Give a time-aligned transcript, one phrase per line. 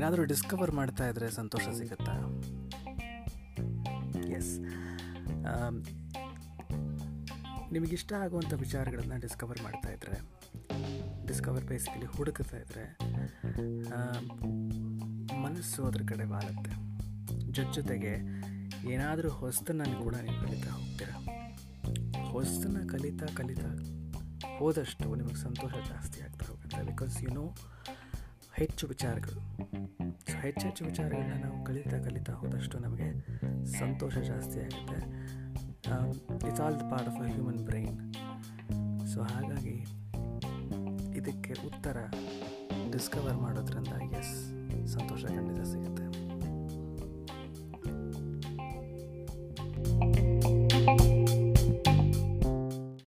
[0.00, 2.14] ಏನಾದರೂ ಡಿಸ್ಕವರ್ ಮಾಡ್ತಾ ಇದ್ರೆ ಸಂತೋಷ ಸಿಗುತ್ತಾ?
[4.36, 4.52] ಎಸ್
[7.72, 10.16] ನಿಮಗಿಷ್ಟ ಆಗುವಂಥ ವಿಚಾರಗಳನ್ನು ಡಿಸ್ಕವರ್ ಮಾಡ್ತಾ ಇದ್ರೆ
[11.26, 12.84] ಡಿಸ್ಕವರ್ ಬೇಸಿಕಲಿ ಹುಡುಕ್ತಾ ಇದ್ರೆ
[15.42, 16.72] ಮನಸ್ಸು ಅದ್ರ ಕಡೆ ಬಾಲುತ್ತೆ
[17.52, 18.14] ಜೊತೆ ಜೊತೆಗೆ
[18.90, 21.10] ಏನಾದರೂ ಹೊಸ್ತನ್ನು ಕೂಡ ನೀವು ಕಲಿತಾ ಹೋಗ್ತೀರ?
[22.30, 23.70] ಹೊಸದನ್ನು ಕಲಿತಾ ಕಲಿತಾ
[24.58, 27.44] ಹೋದಷ್ಟು ನಿಮಗೆ ಸಂತೋಷ ಜಾಸ್ತಿ ಆಗ್ತಾ ಹೋಗುತ್ತೆ ಬಿಕಾಸ್ ಯು ನೋ
[28.60, 29.40] ಹೆಚ್ಚು ವಿಚಾರಗಳು.
[30.30, 33.06] ಸೊ ಹೆಚ್ಚೆಚ್ಚು ಹೆಚ್ಚು ವಿಚಾರಗಳನ್ನ ನಾವು ಕಲಿತಾ ಕಲಿತಾ ಹೋದಷ್ಟು ನಮಗೆ
[33.64, 34.98] ಸಂತೋಷ ಜಾಸ್ತಿ ಆಗುತ್ತೆ.
[36.48, 37.96] It's all the part of a human brain
[39.06, 39.76] so, ಹಾಗಾಗಿ
[41.16, 41.96] ಇದಕ್ಕೆ ಉತ್ತರ
[42.92, 43.92] ಡಿಸ್ಕವರ್ ಮಾಡೋದ್ರಿಂದ